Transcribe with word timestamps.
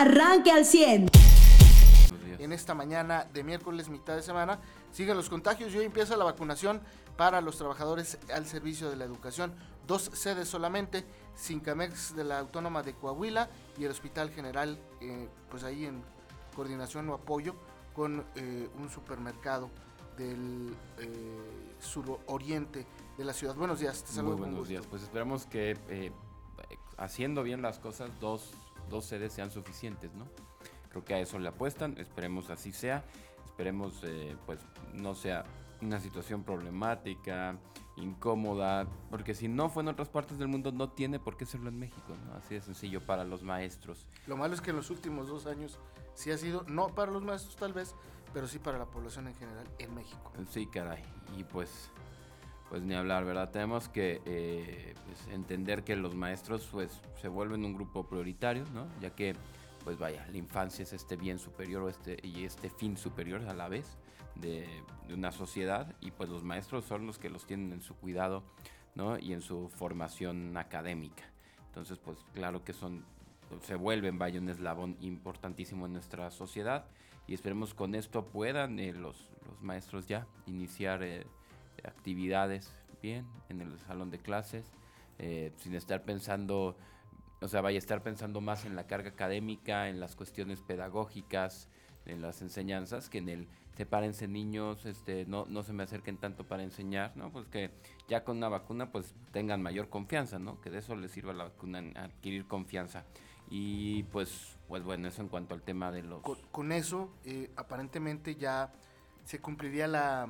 arranque 0.00 0.50
al 0.50 0.64
100. 0.64 1.08
En 2.38 2.52
esta 2.52 2.74
mañana 2.74 3.26
de 3.32 3.42
miércoles, 3.42 3.88
mitad 3.88 4.14
de 4.14 4.22
semana, 4.22 4.60
siguen 4.92 5.16
los 5.16 5.28
contagios 5.28 5.72
y 5.74 5.78
hoy 5.78 5.86
empieza 5.86 6.16
la 6.16 6.24
vacunación 6.24 6.80
para 7.16 7.40
los 7.40 7.56
trabajadores 7.56 8.18
al 8.32 8.46
servicio 8.46 8.90
de 8.90 8.96
la 8.96 9.04
educación. 9.04 9.54
Dos 9.86 10.10
sedes 10.12 10.48
solamente, 10.48 11.04
Sincamex 11.34 12.14
de 12.14 12.24
la 12.24 12.38
Autónoma 12.40 12.82
de 12.82 12.94
Coahuila 12.94 13.48
y 13.78 13.84
el 13.84 13.90
Hospital 13.90 14.30
General, 14.30 14.78
eh, 15.00 15.28
pues 15.50 15.64
ahí 15.64 15.86
en 15.86 16.02
coordinación 16.54 17.08
o 17.08 17.14
apoyo 17.14 17.54
con 17.94 18.24
eh, 18.34 18.68
un 18.78 18.90
supermercado 18.90 19.70
del 20.16 20.74
eh, 20.98 21.72
suroriente 21.78 22.86
de 23.16 23.24
la 23.24 23.32
ciudad. 23.32 23.54
Buenos 23.54 23.80
días, 23.80 24.02
te 24.02 24.12
saludo. 24.12 24.36
Muy 24.36 24.48
buenos 24.48 24.68
días, 24.68 24.86
pues 24.86 25.02
esperamos 25.02 25.46
que 25.46 25.76
eh, 25.88 26.12
haciendo 26.96 27.42
bien 27.42 27.62
las 27.62 27.78
cosas, 27.78 28.10
dos, 28.20 28.50
dos 28.88 29.04
sedes 29.04 29.32
sean 29.32 29.50
suficientes, 29.50 30.14
¿no? 30.14 30.26
Creo 30.90 31.04
que 31.04 31.14
a 31.14 31.20
eso 31.20 31.38
le 31.38 31.48
apuestan, 31.48 31.98
esperemos 31.98 32.50
así 32.50 32.72
sea, 32.72 33.04
esperemos 33.44 34.02
pues 34.46 34.60
no 34.94 35.14
sea 35.14 35.44
una 35.82 36.00
situación 36.00 36.42
problemática, 36.42 37.58
incómoda, 37.96 38.86
porque 39.10 39.34
si 39.34 39.48
no 39.48 39.68
fue 39.68 39.82
en 39.82 39.88
otras 39.88 40.08
partes 40.08 40.38
del 40.38 40.48
mundo 40.48 40.72
no 40.72 40.90
tiene 40.90 41.18
por 41.18 41.36
qué 41.36 41.46
serlo 41.46 41.68
en 41.68 41.78
México, 41.78 42.14
¿no? 42.26 42.34
Así 42.34 42.54
de 42.54 42.60
sencillo 42.60 43.00
para 43.00 43.24
los 43.24 43.42
maestros. 43.42 44.06
Lo 44.26 44.36
malo 44.36 44.54
es 44.54 44.60
que 44.60 44.70
en 44.70 44.76
los 44.76 44.90
últimos 44.90 45.28
dos 45.28 45.46
años 45.46 45.78
sí 46.14 46.30
ha 46.30 46.38
sido, 46.38 46.64
no 46.68 46.94
para 46.94 47.10
los 47.10 47.22
maestros 47.22 47.56
tal 47.56 47.72
vez, 47.72 47.94
pero 48.32 48.46
sí 48.46 48.58
para 48.58 48.78
la 48.78 48.86
población 48.86 49.28
en 49.28 49.34
general 49.34 49.66
en 49.78 49.94
México. 49.94 50.32
Sí, 50.50 50.66
caray. 50.66 51.02
Y 51.36 51.44
pues, 51.44 51.90
pues 52.68 52.82
ni 52.82 52.94
hablar, 52.94 53.24
¿verdad? 53.24 53.50
Tenemos 53.50 53.88
que 53.88 54.20
eh, 54.24 54.94
pues, 55.04 55.28
entender 55.28 55.84
que 55.84 55.96
los 55.96 56.14
maestros 56.14 56.68
pues 56.70 57.00
se 57.20 57.28
vuelven 57.28 57.64
un 57.64 57.74
grupo 57.74 58.04
prioritario, 58.06 58.64
¿no? 58.74 58.86
Ya 59.00 59.10
que, 59.10 59.34
pues 59.84 59.98
vaya, 59.98 60.26
la 60.30 60.36
infancia 60.36 60.82
es 60.82 60.92
este 60.92 61.16
bien 61.16 61.38
superior 61.38 61.88
este, 61.88 62.18
y 62.22 62.44
este 62.44 62.68
fin 62.70 62.96
superior 62.96 63.42
a 63.48 63.54
la 63.54 63.68
vez 63.68 63.96
de, 64.34 64.66
una 65.12 65.30
sociedad 65.30 65.94
y 66.00 66.10
pues 66.10 66.28
los 66.28 66.42
maestros 66.42 66.84
son 66.84 67.06
los 67.06 67.18
que 67.18 67.30
los 67.30 67.46
tienen 67.46 67.72
en 67.72 67.80
su 67.80 67.94
cuidado, 67.94 68.42
¿no? 68.94 69.18
Y 69.18 69.32
en 69.32 69.40
su 69.40 69.68
formación 69.68 70.56
académica. 70.56 71.24
Entonces, 71.68 71.98
pues 71.98 72.18
claro 72.34 72.64
que 72.64 72.72
son 72.72 73.04
se 73.62 73.76
vuelven 73.76 74.18
vaya 74.18 74.40
un 74.40 74.48
eslabón 74.48 74.96
importantísimo 75.00 75.86
en 75.86 75.92
nuestra 75.92 76.32
sociedad 76.32 76.86
y 77.28 77.34
esperemos 77.34 77.74
con 77.74 77.94
esto 77.94 78.24
puedan 78.24 78.80
eh, 78.80 78.92
los, 78.92 79.30
los, 79.46 79.62
maestros 79.62 80.08
ya 80.08 80.26
iniciar 80.46 81.04
eh, 81.04 81.24
actividades 81.84 82.74
bien 83.02 83.26
en 83.48 83.60
el 83.60 83.78
salón 83.80 84.10
de 84.10 84.18
clases 84.18 84.64
eh, 85.18 85.52
sin 85.56 85.74
estar 85.74 86.02
pensando 86.02 86.76
o 87.40 87.48
sea 87.48 87.60
vaya 87.60 87.76
a 87.76 87.78
estar 87.78 88.02
pensando 88.02 88.40
más 88.40 88.64
en 88.64 88.76
la 88.76 88.86
carga 88.86 89.10
académica 89.10 89.88
en 89.88 90.00
las 90.00 90.16
cuestiones 90.16 90.60
pedagógicas 90.60 91.68
en 92.06 92.22
las 92.22 92.42
enseñanzas 92.42 93.08
que 93.08 93.18
en 93.18 93.28
el 93.28 93.48
sepárense 93.76 94.26
niños, 94.26 94.86
este, 94.86 95.26
no, 95.26 95.44
no 95.46 95.62
se 95.62 95.72
me 95.72 95.82
acerquen 95.82 96.16
tanto 96.16 96.44
para 96.44 96.62
enseñar, 96.62 97.14
¿no? 97.14 97.30
Pues 97.30 97.46
que 97.46 97.70
ya 98.08 98.24
con 98.24 98.38
una 98.38 98.48
vacuna 98.48 98.90
pues 98.90 99.14
tengan 99.32 99.62
mayor 99.62 99.90
confianza, 99.90 100.38
¿no? 100.38 100.60
Que 100.62 100.70
de 100.70 100.78
eso 100.78 100.96
les 100.96 101.10
sirva 101.10 101.34
la 101.34 101.44
vacuna, 101.44 101.82
adquirir 101.96 102.46
confianza. 102.46 103.04
Y 103.50 104.04
pues, 104.04 104.56
pues 104.66 104.82
bueno, 104.82 105.08
eso 105.08 105.20
en 105.22 105.28
cuanto 105.28 105.54
al 105.54 105.62
tema 105.62 105.92
de 105.92 106.02
los... 106.02 106.22
Con, 106.50 106.72
eso, 106.72 107.10
eh, 107.24 107.50
aparentemente 107.56 108.34
ya 108.34 108.72
se 109.24 109.40
cumpliría 109.40 109.86
la 109.86 110.26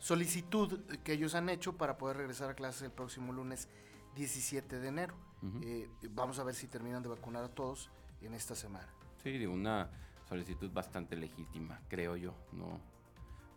solicitud 0.00 0.80
que 1.04 1.12
ellos 1.12 1.34
han 1.34 1.48
hecho 1.48 1.76
para 1.76 1.96
poder 1.96 2.16
regresar 2.16 2.50
a 2.50 2.54
clases 2.54 2.82
el 2.82 2.90
próximo 2.90 3.32
lunes 3.32 3.68
17 4.16 4.80
de 4.80 4.88
enero. 4.88 5.14
Eh, 5.62 5.88
vamos 6.10 6.38
a 6.38 6.44
ver 6.44 6.54
si 6.54 6.66
terminan 6.66 7.02
de 7.02 7.08
vacunar 7.08 7.44
a 7.44 7.48
todos 7.48 7.90
en 8.20 8.34
esta 8.34 8.54
semana. 8.54 8.88
Sí, 9.22 9.38
de 9.38 9.46
una 9.46 9.88
solicitud 10.28 10.70
bastante 10.72 11.16
legítima, 11.16 11.80
creo 11.88 12.16
yo. 12.16 12.34
No, 12.52 12.80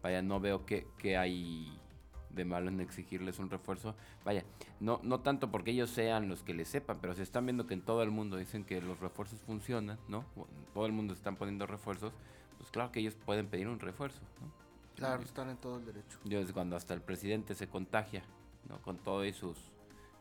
vaya, 0.02 0.22
no 0.22 0.40
veo 0.40 0.66
que, 0.66 0.88
que 0.98 1.18
hay 1.18 1.80
de 2.30 2.46
malo 2.46 2.70
en 2.70 2.80
exigirles 2.82 3.40
un 3.40 3.50
refuerzo. 3.50 3.96
Vaya, 4.26 4.44
no, 4.80 5.00
no 5.04 5.20
tanto 5.22 5.52
porque 5.52 5.72
ellos 5.72 5.90
sean 5.90 6.30
los 6.30 6.44
que 6.44 6.54
les 6.54 6.68
sepan, 6.68 7.00
pero 7.02 7.16
se 7.16 7.24
están 7.24 7.46
viendo 7.46 7.68
que 7.68 7.74
en 7.74 7.82
todo 7.82 8.02
el 8.04 8.12
mundo 8.12 8.38
dicen 8.38 8.64
que 8.64 8.82
los 8.82 9.00
refuerzos 9.00 9.42
funcionan, 9.42 10.00
¿no? 10.08 10.26
Todo 10.74 10.86
el 10.86 10.92
mundo 10.92 11.14
están 11.14 11.36
poniendo 11.36 11.68
refuerzos, 11.68 12.14
pues 12.58 12.72
claro 12.72 12.92
que 12.92 13.00
ellos 13.00 13.16
pueden 13.16 13.48
pedir 13.48 13.68
un 13.68 13.80
refuerzo, 13.80 14.22
¿no? 14.42 14.63
Claro, 14.96 15.24
están 15.24 15.50
en 15.50 15.58
todo 15.58 15.78
el 15.78 15.86
derecho. 15.86 16.20
Es 16.30 16.52
cuando 16.52 16.76
hasta 16.76 16.94
el 16.94 17.02
presidente 17.02 17.56
se 17.56 17.68
contagia, 17.68 18.24
¿no? 18.70 18.82
Con 18.82 18.98
todas 18.98 19.36
sus 19.36 19.58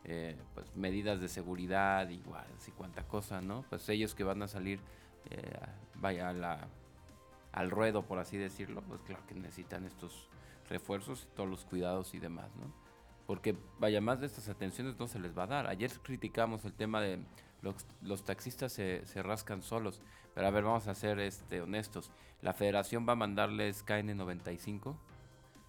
eh, 0.03 0.35
pues, 0.53 0.75
medidas 0.75 1.21
de 1.21 1.27
seguridad, 1.27 2.09
igual, 2.09 2.45
así 2.57 2.71
cuánta 2.71 3.07
cosa, 3.07 3.41
¿no? 3.41 3.63
Pues 3.69 3.87
ellos 3.89 4.15
que 4.15 4.23
van 4.23 4.41
a 4.41 4.47
salir, 4.47 4.79
eh, 5.29 5.59
vaya, 5.95 6.29
a 6.29 6.33
la, 6.33 6.67
al 7.51 7.71
ruedo, 7.71 8.03
por 8.03 8.19
así 8.19 8.37
decirlo, 8.37 8.81
pues 8.81 9.01
claro 9.01 9.25
que 9.27 9.35
necesitan 9.35 9.85
estos 9.85 10.27
refuerzos 10.69 11.23
y 11.23 11.35
todos 11.35 11.49
los 11.49 11.65
cuidados 11.65 12.13
y 12.13 12.19
demás, 12.19 12.49
¿no? 12.55 12.73
Porque 13.27 13.55
vaya, 13.79 14.01
más 14.01 14.19
de 14.19 14.25
estas 14.25 14.49
atenciones 14.49 14.99
no 14.99 15.07
se 15.07 15.19
les 15.19 15.37
va 15.37 15.43
a 15.43 15.47
dar. 15.47 15.67
Ayer 15.67 15.91
criticamos 16.01 16.65
el 16.65 16.73
tema 16.73 16.99
de 16.99 17.19
los, 17.63 17.87
los 18.01 18.23
taxistas 18.23 18.71
se, 18.71 19.05
se, 19.05 19.23
rascan 19.23 19.63
solos, 19.63 20.01
pero 20.35 20.47
a 20.47 20.51
ver, 20.51 20.63
vamos 20.63 20.87
a 20.87 20.93
ser 20.93 21.19
este, 21.19 21.61
honestos. 21.61 22.11
La 22.41 22.53
federación 22.53 23.07
va 23.07 23.13
a 23.13 23.15
mandarles 23.15 23.85
KN95, 23.85 24.95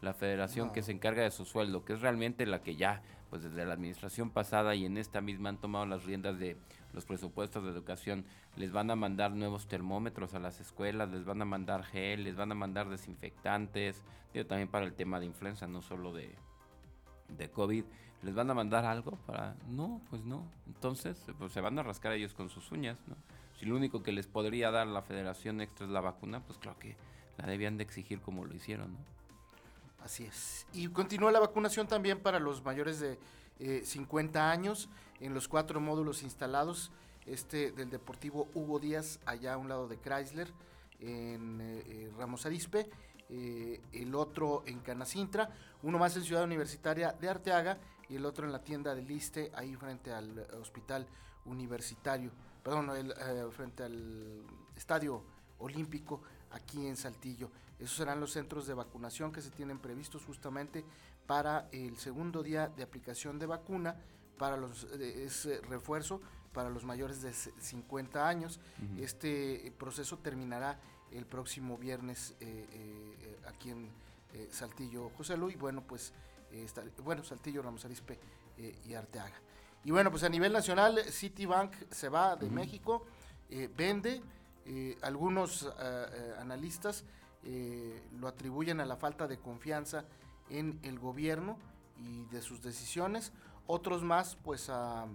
la 0.03 0.13
federación 0.13 0.73
que 0.73 0.83
se 0.83 0.93
encarga 0.93 1.23
de 1.23 1.31
su 1.31 1.45
sueldo, 1.45 1.85
que 1.85 1.95
es 1.95 2.01
realmente 2.01 2.47
la 2.47 2.63
que 2.63 2.77
ya, 2.77 3.03
pues 3.31 3.43
desde 3.43 3.65
la 3.65 3.75
administración 3.75 4.31
pasada 4.31 4.75
y 4.75 4.85
en 4.85 4.99
esta 4.99 5.21
misma 5.21 5.49
han 5.49 5.61
tomado 5.61 5.87
las 5.87 6.05
riendas 6.05 6.39
de 6.39 6.57
los 6.93 7.05
presupuestos 7.05 7.65
de 7.65 7.71
educación, 7.71 8.25
les 8.57 8.73
van 8.73 8.91
a 8.91 8.97
mandar 8.97 9.33
nuevos 9.33 9.67
termómetros 9.67 10.35
a 10.35 10.41
las 10.41 10.61
escuelas, 10.61 11.11
les 11.11 11.25
van 11.25 11.43
a 11.43 11.45
mandar 11.45 11.85
gel, 11.85 12.25
les 12.25 12.37
van 12.37 12.53
a 12.53 12.55
mandar 12.55 12.89
desinfectantes, 12.89 14.03
digo, 14.33 14.47
también 14.47 14.69
para 14.69 14.85
el 14.85 14.95
tema 14.95 15.21
de 15.21 15.27
influenza, 15.27 15.67
no 15.67 15.81
solo 15.81 16.13
de, 16.13 16.35
de 17.29 17.51
COVID, 17.51 17.85
¿les 18.25 18.35
van 18.35 18.51
a 18.51 18.55
mandar 18.55 18.85
algo 18.85 19.13
para...? 19.27 19.55
No, 19.69 20.01
pues 20.11 20.25
no. 20.25 20.45
Entonces, 20.67 21.17
pues 21.39 21.53
se 21.53 21.61
van 21.61 21.79
a 21.79 21.83
rascar 21.83 22.13
ellos 22.13 22.35
con 22.35 22.49
sus 22.49 22.73
uñas, 22.73 22.99
¿no? 23.07 23.17
Si 23.59 23.67
lo 23.67 23.77
único 23.77 24.03
que 24.03 24.13
les 24.13 24.27
podría 24.27 24.71
dar 24.71 24.87
la 24.87 25.03
federación 25.03 25.61
extra 25.61 25.87
es 25.87 25.93
la 25.93 26.01
vacuna, 26.01 26.41
pues 26.41 26.59
claro 26.59 26.79
que 26.79 26.97
la 27.37 27.47
debían 27.47 27.77
de 27.77 27.85
exigir 27.85 28.21
como 28.21 28.45
lo 28.45 28.55
hicieron. 28.55 28.97
Así 30.03 30.25
es. 30.25 30.67
Y 30.73 30.89
continúa 30.89 31.31
la 31.33 31.41
vacunación 31.41 31.87
también 31.87 32.21
para 32.21 32.39
los 32.39 32.65
mayores 32.65 33.01
de 33.01 33.19
50 33.85 34.39
eh, 34.39 34.43
años 34.43 34.89
en 35.21 35.35
los 35.35 35.49
cuatro 35.49 35.81
módulos 35.81 36.23
instalados. 36.23 36.91
Este 37.27 37.73
del 37.73 37.89
Deportivo 37.89 38.49
Hugo 38.55 38.79
Díaz, 38.79 39.19
allá 39.25 39.55
a 39.55 39.57
un 39.57 39.69
lado 39.69 39.89
de 39.89 39.99
Chrysler, 39.99 40.53
en 41.01 41.61
eh, 41.61 41.83
eh, 41.87 42.13
Ramos 42.19 42.45
Arispe. 42.45 42.91
el 43.31 44.15
otro 44.15 44.63
en 44.67 44.81
Canacintra, 44.81 45.49
uno 45.83 45.99
más 45.99 46.17
en 46.17 46.25
Ciudad 46.25 46.45
Universitaria 46.45 47.13
de 47.13 47.29
Arteaga 47.29 47.79
y 48.09 48.17
el 48.17 48.25
otro 48.25 48.47
en 48.47 48.53
la 48.53 48.63
tienda 48.63 48.95
del 48.95 49.07
Liste, 49.07 49.51
ahí 49.55 49.75
frente 49.77 50.13
al 50.13 50.47
Hospital 50.61 51.07
Universitario, 51.47 52.31
perdón, 52.63 52.91
frente 53.53 53.83
al 53.83 54.43
Estadio 54.77 55.23
Olímpico 55.59 56.23
aquí 56.51 56.87
en 56.87 56.97
Saltillo. 56.97 57.51
Esos 57.79 57.97
serán 57.97 58.21
los 58.21 58.33
centros 58.33 58.67
de 58.67 58.75
vacunación 58.75 59.33
que 59.33 59.43
se 59.43 59.51
tienen 59.51 59.79
previstos 59.79 60.25
justamente 60.25 60.85
para 61.27 61.69
el 61.73 61.97
segundo 61.97 62.43
día 62.43 62.69
de 62.69 62.83
aplicación 62.83 63.39
de 63.39 63.47
vacuna, 63.47 63.97
para 64.39 64.57
los 64.57 64.85
ese 64.85 65.61
refuerzo 65.63 66.21
para 66.55 66.71
los 66.71 66.85
mayores 66.85 67.21
de 67.21 67.35
50 67.35 68.27
años. 68.27 68.61
Este 68.97 69.75
proceso 69.77 70.19
terminará 70.19 70.79
el 71.11 71.27
próximo 71.27 71.77
viernes 71.77 72.35
eh, 72.41 72.67
eh, 72.71 73.39
aquí 73.47 73.71
en 73.71 73.91
eh, 74.33 74.49
Saltillo, 74.51 75.11
José 75.11 75.37
Luis, 75.37 75.59
bueno, 75.59 75.83
pues 75.87 76.13
bueno, 77.03 77.23
Saltillo, 77.25 77.63
Ramos 77.63 77.85
Arispe 77.85 78.19
y 78.87 78.95
Arteaga. 78.95 79.41
Y 79.85 79.91
bueno, 79.91 80.11
pues 80.11 80.23
a 80.25 80.29
nivel 80.29 80.53
nacional, 80.53 80.99
Citibank 81.11 81.75
se 81.91 82.09
va 82.09 82.37
de 82.37 82.49
México, 82.49 83.07
vende, 83.77 84.23
algunos 85.03 85.69
analistas 86.39 87.05
lo 88.19 88.29
atribuyen 88.29 88.81
a 88.81 88.87
la 88.87 88.97
falta 88.97 89.27
de 89.27 89.39
confianza 89.39 90.05
en 90.51 90.79
el 90.83 90.99
gobierno 90.99 91.59
y 91.99 92.25
de 92.27 92.43
sus 92.43 92.63
decisiones, 92.63 93.33
otros 93.67 94.03
más 94.03 94.37
pues 94.37 94.69
a 94.69 95.07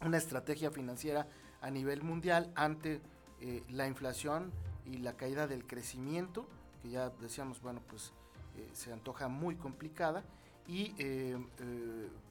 una 0.00 0.16
estrategia 0.16 0.70
financiera 0.70 1.28
a 1.60 1.70
nivel 1.70 2.02
mundial 2.02 2.52
ante 2.54 3.00
eh, 3.40 3.64
la 3.68 3.86
inflación 3.86 4.52
y 4.84 4.98
la 4.98 5.16
caída 5.16 5.46
del 5.46 5.66
crecimiento, 5.66 6.46
que 6.82 6.90
ya 6.90 7.10
decíamos, 7.10 7.60
bueno, 7.60 7.80
pues 7.88 8.12
eh, 8.56 8.68
se 8.72 8.92
antoja 8.92 9.28
muy 9.28 9.56
complicada 9.56 10.24
y 10.66 10.94
eh, 10.98 11.38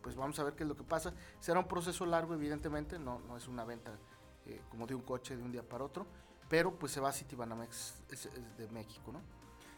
pues 0.02 0.16
vamos 0.16 0.38
a 0.40 0.44
ver 0.44 0.54
qué 0.56 0.64
es 0.64 0.70
lo 0.70 0.76
que 0.76 0.84
pasa. 0.84 1.14
Será 1.40 1.60
un 1.60 1.68
proceso 1.68 2.06
largo, 2.06 2.34
evidentemente, 2.34 3.00
no, 3.00 3.20
no 3.20 3.38
es 3.38 3.48
una 3.48 3.64
venta 3.64 3.98
como 4.70 4.86
de 4.86 4.94
un 4.94 5.02
coche 5.02 5.36
de 5.36 5.42
un 5.42 5.52
día 5.52 5.68
para 5.68 5.84
otro, 5.84 6.06
pero 6.48 6.78
pues 6.78 6.92
se 6.92 7.00
va 7.00 7.10
a 7.10 7.12
Citibanamex 7.12 8.04
de 8.60 8.68
México, 8.68 9.12
¿no? 9.12 9.20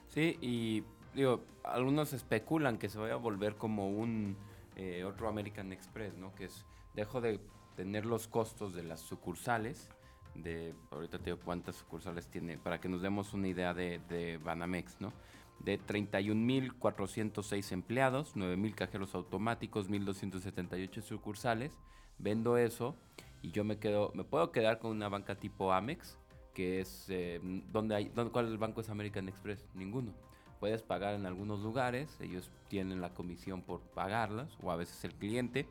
Sí, 0.10 0.38
y 0.42 0.84
digo, 1.14 1.42
algunos 1.64 2.14
especulan 2.14 2.78
que 2.78 2.90
se 2.90 2.98
vaya 2.98 3.14
a 3.14 3.18
volver 3.18 3.56
como 3.56 3.90
un 3.90 4.38
eh, 4.76 5.04
otro 5.04 5.28
American 5.28 5.72
Express, 5.72 6.16
¿no? 6.16 6.34
Que 6.36 6.46
es, 6.46 6.66
dejo 6.94 7.22
de 7.22 7.40
tener 7.76 8.06
los 8.06 8.28
costos 8.28 8.74
de 8.74 8.84
las 8.84 9.02
sucursales, 9.02 9.90
de, 10.36 10.76
ahorita 10.92 11.18
te 11.18 11.26
digo 11.26 11.40
cuántas 11.44 11.76
sucursales 11.78 12.28
tiene, 12.28 12.58
para 12.58 12.80
que 12.80 12.88
nos 12.88 13.02
demos 13.02 13.34
una 13.34 13.48
idea 13.48 13.74
de, 13.74 14.00
de 14.08 14.38
Banamex, 14.38 15.02
¿no? 15.02 15.14
De 15.60 15.80
31.406 15.80 17.72
empleados, 17.72 18.36
9.000 18.36 18.76
cajeros 18.76 19.16
automáticos, 19.16 19.90
1.278 19.90 21.02
sucursales. 21.02 21.72
Vendo 22.20 22.58
eso 22.58 22.96
y 23.42 23.52
yo 23.52 23.64
me 23.64 23.78
quedo, 23.78 24.12
me 24.14 24.24
puedo 24.24 24.52
quedar 24.52 24.80
con 24.80 24.92
una 24.92 25.10
banca 25.10 25.36
tipo 25.36 25.72
Amex, 25.72 26.18
que 26.54 26.82
es, 26.82 27.06
eh, 27.10 27.40
donde 27.72 27.96
hay, 27.96 28.06
donde, 28.10 28.32
¿cuál 28.32 28.46
es 28.46 28.52
el 28.52 28.58
banco 28.58 28.82
es 28.82 28.90
American 28.90 29.30
Express? 29.30 29.66
Ninguno. 29.76 30.14
Puedes 30.60 30.82
pagar 30.82 31.14
en 31.14 31.26
algunos 31.28 31.60
lugares, 31.60 32.18
ellos 32.20 32.50
tienen 32.68 33.00
la 33.00 33.14
comisión 33.14 33.62
por 33.62 33.82
pagarlas, 33.82 34.58
o 34.64 34.72
a 34.72 34.76
veces 34.76 35.04
el 35.04 35.14
cliente, 35.14 35.68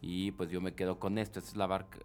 y 0.00 0.32
pues 0.32 0.50
yo 0.50 0.60
me 0.62 0.74
quedo 0.74 0.98
con 0.98 1.18
esto, 1.18 1.38
es 1.38 1.54
la, 1.54 1.66
barca, 1.66 1.98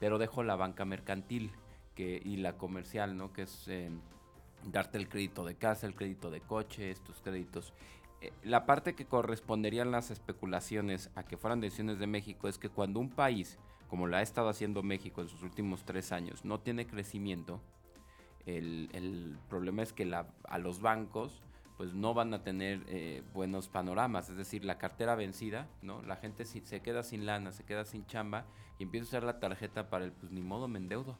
pero 0.00 0.18
dejo 0.18 0.42
la 0.42 0.56
banca 0.56 0.86
mercantil 0.86 1.52
que, 1.94 2.20
y 2.24 2.38
la 2.38 2.56
comercial, 2.56 3.16
¿no? 3.16 3.32
Que 3.32 3.42
es 3.42 3.68
eh, 3.68 3.90
darte 4.64 4.98
el 4.98 5.08
crédito 5.08 5.44
de 5.44 5.54
casa, 5.54 5.86
el 5.86 5.94
crédito 5.94 6.30
de 6.30 6.40
coche, 6.40 6.90
estos 6.90 7.20
créditos. 7.20 7.72
Eh, 8.20 8.32
la 8.44 8.66
parte 8.66 8.94
que 8.94 9.06
corresponderían 9.06 9.90
las 9.90 10.10
especulaciones 10.10 11.10
a 11.14 11.22
que 11.24 11.36
fueran 11.36 11.60
decisiones 11.60 11.98
de 11.98 12.06
México 12.06 12.48
es 12.48 12.58
que 12.58 12.68
cuando 12.68 13.00
un 13.00 13.10
país 13.10 13.58
como 13.88 14.06
la 14.06 14.18
ha 14.18 14.22
estado 14.22 14.48
haciendo 14.48 14.82
México 14.82 15.20
en 15.20 15.28
sus 15.28 15.42
últimos 15.42 15.84
tres 15.84 16.12
años, 16.12 16.44
no 16.44 16.60
tiene 16.60 16.86
crecimiento, 16.86 17.60
el, 18.44 19.38
problema 19.48 19.82
es 19.82 19.92
que 19.92 20.12
a 20.12 20.58
los 20.58 20.80
bancos 20.80 21.42
pues 21.76 21.92
no 21.92 22.14
van 22.14 22.32
a 22.32 22.42
tener 22.42 22.82
eh, 22.86 23.22
buenos 23.34 23.68
panoramas, 23.68 24.30
es 24.30 24.36
decir, 24.36 24.64
la 24.64 24.78
cartera 24.78 25.14
vencida, 25.14 25.68
¿no? 25.82 26.00
La 26.02 26.16
gente 26.16 26.46
se 26.46 26.80
queda 26.80 27.02
sin 27.02 27.26
lana, 27.26 27.52
se 27.52 27.64
queda 27.64 27.84
sin 27.84 28.06
chamba 28.06 28.46
y 28.78 28.84
empieza 28.84 29.04
a 29.04 29.08
usar 29.08 29.22
la 29.24 29.40
tarjeta 29.40 29.90
para 29.90 30.06
el 30.06 30.12
pues 30.12 30.32
ni 30.32 30.40
modo 30.40 30.68
me 30.68 30.78
endeudo 30.78 31.18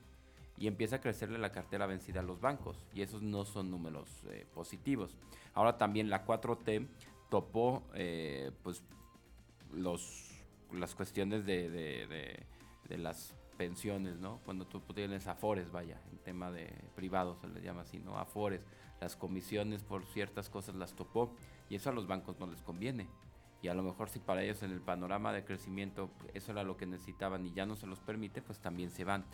y 0.58 0.66
empieza 0.66 0.96
a 0.96 1.00
crecerle 1.00 1.38
la 1.38 1.52
cartera 1.52 1.86
vencida 1.86 2.20
a 2.20 2.22
los 2.22 2.40
bancos 2.40 2.86
y 2.94 3.02
esos 3.02 3.22
no 3.22 3.44
son 3.44 3.70
números 3.70 4.08
eh, 4.30 4.46
positivos. 4.54 5.16
Ahora 5.54 5.76
también 5.76 6.10
la 6.10 6.26
4T 6.26 6.86
topó 7.30 7.82
eh, 7.94 8.52
pues 8.62 8.82
los 9.72 10.32
las 10.72 10.94
cuestiones 10.94 11.46
de 11.46 12.46
de 12.88 12.98
las 12.98 13.34
pensiones, 13.56 14.18
¿no? 14.18 14.40
Cuando 14.44 14.66
tú 14.66 14.80
tienes 14.94 15.26
afores, 15.26 15.70
vaya, 15.70 16.00
en 16.10 16.18
tema 16.18 16.50
de 16.50 16.72
privados 16.94 17.38
se 17.40 17.48
les 17.48 17.62
llama 17.62 17.82
así, 17.82 17.98
¿no? 17.98 18.18
Afores, 18.18 18.60
las 19.00 19.16
comisiones 19.16 19.82
por 19.82 20.04
ciertas 20.04 20.48
cosas 20.48 20.74
las 20.74 20.94
topó 20.94 21.34
y 21.68 21.76
eso 21.76 21.90
a 21.90 21.92
los 21.92 22.06
bancos 22.06 22.38
no 22.38 22.46
les 22.46 22.62
conviene. 22.62 23.08
Y 23.62 23.68
a 23.68 23.74
lo 23.74 23.82
mejor 23.82 24.10
si 24.10 24.18
para 24.18 24.42
ellos 24.42 24.62
en 24.62 24.70
el 24.70 24.80
panorama 24.80 25.32
de 25.32 25.44
crecimiento 25.44 26.10
eso 26.34 26.52
era 26.52 26.62
lo 26.62 26.76
que 26.76 26.86
necesitaban 26.86 27.46
y 27.46 27.52
ya 27.52 27.66
no 27.66 27.74
se 27.74 27.86
los 27.86 28.00
permite, 28.00 28.42
pues 28.42 28.60
también 28.60 28.90
se 28.90 29.04
van. 29.04 29.24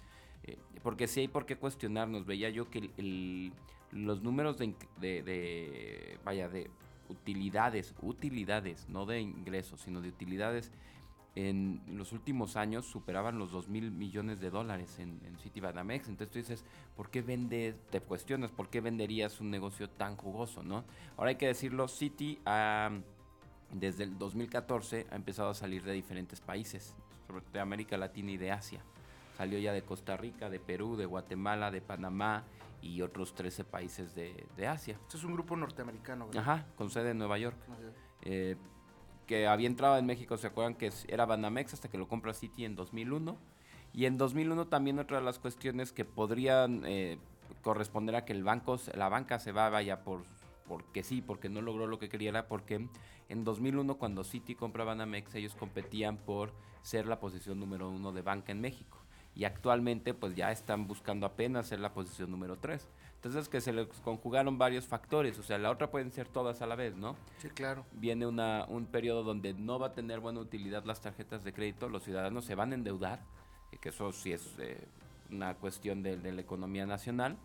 Eh, 0.44 0.58
porque 0.82 1.06
si 1.06 1.20
hay 1.20 1.28
por 1.28 1.46
qué 1.46 1.56
cuestionarnos, 1.56 2.26
veía 2.26 2.50
yo 2.50 2.70
que 2.70 3.52
los 3.92 4.22
números 4.22 4.58
de, 4.58 4.74
de, 5.00 6.18
vaya, 6.24 6.48
de 6.48 6.70
utilidades, 7.08 7.94
utilidades, 8.02 8.88
no 8.88 9.06
de 9.06 9.20
ingresos, 9.20 9.80
sino 9.80 10.00
de 10.00 10.08
utilidades 10.08 10.72
en 11.34 11.80
los 11.86 12.12
últimos 12.12 12.56
años 12.56 12.84
superaban 12.84 13.38
los 13.38 13.52
2 13.52 13.68
mil 13.68 13.90
millones 13.90 14.38
de 14.40 14.50
dólares 14.50 14.98
en, 14.98 15.18
en 15.24 15.38
Citibanamex. 15.38 16.08
Entonces 16.08 16.30
tú 16.30 16.38
dices, 16.38 16.64
¿por 16.94 17.10
qué 17.10 17.22
vende? 17.22 17.74
Te 17.90 18.00
cuestionas, 18.00 18.50
¿por 18.50 18.68
qué 18.68 18.80
venderías 18.80 19.40
un 19.40 19.50
negocio 19.50 19.88
tan 19.88 20.16
jugoso? 20.16 20.62
¿no? 20.62 20.84
Ahora 21.16 21.30
hay 21.30 21.36
que 21.36 21.46
decirlo, 21.46 21.88
Citi 21.88 22.38
desde 23.72 24.04
el 24.04 24.18
2014 24.18 25.06
ha 25.10 25.16
empezado 25.16 25.50
a 25.50 25.54
salir 25.54 25.82
de 25.82 25.92
diferentes 25.92 26.40
países, 26.40 26.94
sobre 27.26 27.40
todo 27.40 27.52
de 27.52 27.60
América 27.60 27.96
Latina 27.96 28.32
y 28.32 28.36
de 28.36 28.50
Asia. 28.50 28.84
Salió 29.42 29.58
ya 29.58 29.72
de 29.72 29.82
Costa 29.82 30.16
Rica, 30.16 30.48
de 30.50 30.60
Perú, 30.60 30.94
de 30.94 31.04
Guatemala, 31.04 31.72
de 31.72 31.80
Panamá 31.80 32.44
y 32.80 33.02
otros 33.02 33.34
13 33.34 33.64
países 33.64 34.14
de, 34.14 34.68
Asia. 34.68 34.96
Este 35.02 35.16
es 35.16 35.24
un 35.24 35.32
grupo 35.32 35.56
norteamericano, 35.56 36.28
¿verdad? 36.28 36.42
Ajá, 36.42 36.66
con 36.76 36.90
sede 36.90 37.10
en 37.10 37.18
Nueva 37.18 37.38
York. 37.38 37.56
Eh, 38.20 38.54
que 39.26 39.48
había 39.48 39.66
entrado 39.66 39.98
en 39.98 40.06
México, 40.06 40.36
¿se 40.36 40.46
acuerdan 40.46 40.76
que 40.76 40.92
era 41.08 41.26
Banamex 41.26 41.74
hasta 41.74 41.90
que 41.90 41.98
lo 41.98 42.06
compra 42.06 42.34
City 42.34 42.64
en 42.64 42.76
2001? 42.76 43.36
Y 43.92 44.04
en 44.04 44.16
2001 44.16 44.68
también 44.68 45.00
otra 45.00 45.18
de 45.18 45.24
las 45.24 45.40
cuestiones 45.40 45.90
que 45.90 46.04
podrían 46.04 46.84
eh, 46.84 47.18
corresponder 47.62 48.14
a 48.14 48.24
que 48.24 48.34
el 48.34 48.44
banco, 48.44 48.78
la 48.94 49.08
banca 49.08 49.40
se 49.40 49.50
va, 49.50 49.70
vaya 49.70 50.04
por 50.04 50.22
porque 50.68 51.02
sí, 51.02 51.20
porque 51.20 51.48
no 51.48 51.62
logró 51.62 51.88
lo 51.88 51.98
que 51.98 52.08
quería, 52.08 52.28
era 52.28 52.46
porque 52.46 52.86
en 53.28 53.42
2001 53.42 53.98
cuando 53.98 54.22
City 54.22 54.54
compra 54.54 54.84
Banamex 54.84 55.34
ellos 55.34 55.56
competían 55.56 56.16
por 56.16 56.52
ser 56.82 57.08
la 57.08 57.18
posición 57.18 57.58
número 57.58 57.90
uno 57.90 58.12
de 58.12 58.22
banca 58.22 58.52
en 58.52 58.60
México 58.60 59.02
y 59.34 59.44
actualmente 59.44 60.14
pues 60.14 60.34
ya 60.34 60.52
están 60.52 60.86
buscando 60.86 61.26
apenas 61.26 61.66
ser 61.68 61.80
la 61.80 61.92
posición 61.92 62.30
número 62.30 62.58
tres. 62.58 62.88
Entonces 63.16 63.48
que 63.48 63.60
se 63.60 63.72
les 63.72 63.86
conjugaron 64.00 64.58
varios 64.58 64.86
factores, 64.86 65.38
o 65.38 65.42
sea, 65.44 65.56
la 65.56 65.70
otra 65.70 65.90
pueden 65.90 66.10
ser 66.10 66.26
todas 66.26 66.60
a 66.60 66.66
la 66.66 66.74
vez, 66.74 66.96
¿no? 66.96 67.16
Sí, 67.38 67.48
claro. 67.48 67.86
Viene 67.92 68.26
una, 68.26 68.64
un 68.68 68.86
periodo 68.86 69.22
donde 69.22 69.54
no 69.54 69.78
va 69.78 69.88
a 69.88 69.92
tener 69.92 70.18
buena 70.18 70.40
utilidad 70.40 70.84
las 70.84 71.00
tarjetas 71.00 71.44
de 71.44 71.52
crédito, 71.52 71.88
los 71.88 72.02
ciudadanos 72.02 72.44
se 72.44 72.56
van 72.56 72.72
a 72.72 72.74
endeudar, 72.74 73.20
eh, 73.70 73.78
que 73.80 73.90
eso 73.90 74.12
sí 74.12 74.32
es 74.32 74.56
eh, 74.58 74.76
una 75.30 75.54
cuestión 75.54 76.02
de, 76.02 76.16
de, 76.16 76.32
la 76.32 76.40
economía 76.40 76.84
nacional. 76.84 77.36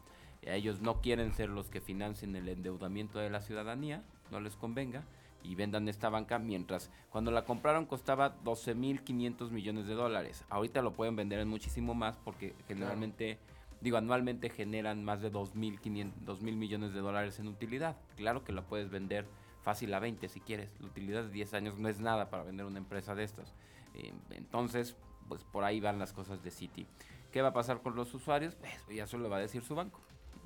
Ellos 0.42 0.81
no 0.81 1.01
quieren 1.01 1.33
ser 1.33 1.50
los 1.50 1.69
que 1.69 1.80
financien 1.80 2.36
el 2.36 2.50
endeudamiento 2.50 3.19
de 3.19 3.30
la 3.30 3.42
ciudadanía, 3.42 4.04
no 4.31 4.40
les 4.40 4.56
convenga, 4.56 5.04
y 5.47 5.55
vendan 5.55 5.88
esta 5.88 6.09
banca 6.09 6.39
mientras 6.39 6.91
cuando 7.09 7.31
la 7.31 7.45
compraron 7.45 7.85
costaba 7.85 8.38
12.500 8.44 9.49
millones 9.51 9.88
de 9.88 9.94
dólares. 9.94 10.44
Ahorita 10.49 10.81
lo 10.81 10.94
pueden 10.94 11.15
vender 11.15 11.39
en 11.39 11.47
muchísimo 11.47 11.94
más 11.94 12.17
porque 12.17 12.53
generalmente 12.67 13.39
digo, 13.81 13.97
anualmente 13.97 14.49
generan 14.49 15.03
más 15.03 15.21
de 15.21 15.31
2.000 15.31 16.41
mil 16.41 16.55
millones 16.57 16.94
de 16.94 16.99
dólares 16.99 17.39
en 17.39 17.47
utilidad. 17.47 17.95
Claro 18.15 18.44
que 18.44 18.51
la 18.51 18.63
puedes 18.63 18.89
vender 18.89 19.25
fácil 19.61 19.94
a 19.94 19.99
20 19.99 20.27
si 20.29 20.41
quieres. 20.41 20.69
La 20.79 20.88
utilidad 20.88 21.23
de 21.23 21.29
10 21.29 21.53
años 21.53 21.77
no 21.77 21.88
es 21.88 21.99
nada 21.99 22.29
para 22.29 22.44
vender 22.44 22.65
una 22.65 22.79
empresa 22.79 23.15
de 23.15 23.23
estas. 23.23 23.53
Eh, 23.94 24.13
entonces, 24.31 24.95
pues 25.27 25.44
por 25.44 25.63
ahí 25.63 25.79
van 25.79 25.99
las 25.99 26.13
cosas 26.13 26.44
de 26.44 26.51
Citi. 26.51 26.88
¿Qué 27.31 27.41
va 27.41 27.49
a 27.49 27.53
pasar 27.53 27.81
con 27.81 27.95
los 27.95 28.13
usuarios? 28.13 28.55
Pues 28.85 28.97
ya 28.97 29.03
eso 29.03 29.17
lo 29.17 29.29
va 29.29 29.38
a 29.38 29.41
decir 29.41 29.63
su 29.63 29.75
banco. 29.75 29.99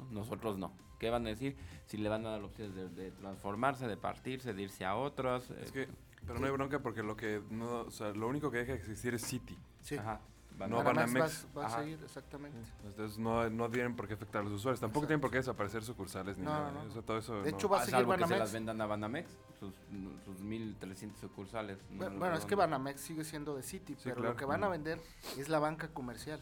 Nosotros 0.10 0.58
no. 0.58 0.74
¿Qué 1.00 1.10
van 1.10 1.26
a 1.26 1.30
decir? 1.30 1.56
Si 1.86 1.98
le 1.98 2.10
van 2.10 2.26
a 2.26 2.32
dar 2.32 2.44
opciones 2.44 2.96
de, 2.96 3.12
transformarse, 3.12 3.88
de 3.88 3.98
partirse, 3.98 4.54
de 4.54 4.62
irse 4.62 4.86
a 4.86 4.96
otros. 4.96 5.50
Es 5.52 5.70
eh, 5.70 5.74
que, 5.74 5.90
pero 6.26 6.40
no 6.40 6.46
hay 6.46 6.52
bronca 6.52 6.80
porque 6.80 7.04
lo 7.04 7.16
que 7.16 7.42
no, 7.50 7.82
o 7.82 7.92
sea, 7.92 8.12
lo 8.12 8.28
único 8.28 8.52
que 8.52 8.60
deja 8.60 8.74
de 8.74 8.80
existir 8.80 9.14
es 9.14 9.26
Citi. 9.26 9.58
Sí. 9.82 9.98
Ajá 9.98 10.22
no 10.68 10.84
Banamex. 10.84 11.48
Va, 11.58 11.66
a 11.66 11.70
seguir, 11.70 12.00
exactamente. 12.04 12.58
Entonces 12.86 13.18
no, 13.18 13.50
no 13.50 13.70
tienen 13.70 13.96
por 13.96 14.08
qué 14.08 14.14
afectar 14.14 14.42
a 14.42 14.44
los 14.44 14.54
usuarios. 14.54 14.80
Tampoco 14.80 15.08
tienen 15.08 15.22
por 15.22 15.32
qué 15.32 15.38
desaparecer 15.38 15.84
sucursales 15.84 16.38
ni 16.38 16.46
nada. 16.46 16.72
¿eh? 16.72 17.02
todo 17.06 17.18
eso 17.18 17.42
de 17.42 17.50
hecho, 17.50 17.70
va 17.70 17.82
a 17.82 17.86
seguir 17.86 18.06
Banamex. 18.06 18.30
que 18.30 18.34
se 18.36 18.40
las 18.40 18.54
vendan 18.54 18.82
a 18.82 18.86
Banamex, 18.86 19.30
sus, 19.60 19.74
sus 20.26 20.42
1.300 20.42 21.16
sucursales. 21.16 21.78
bueno, 21.90 22.36
es 22.36 22.46
que 22.46 22.56
Banamex 22.56 23.02
sigue 23.02 23.24
siendo 23.24 23.56
de 23.56 23.64
City, 23.64 23.96
pero 24.04 24.22
lo 24.22 24.36
que 24.36 24.46
van 24.46 24.64
a 24.64 24.70
vender 24.70 25.02
es 25.38 25.50
la 25.50 25.60
banca 25.60 25.88
comercial. 25.90 26.40